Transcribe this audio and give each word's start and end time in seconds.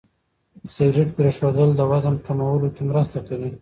سګرېټ 0.75 1.09
پرېښودل 1.17 1.69
د 1.75 1.81
وزن 1.91 2.15
کمولو 2.25 2.67
کې 2.75 2.81
مرسته 2.89 3.17
کوي. 3.27 3.49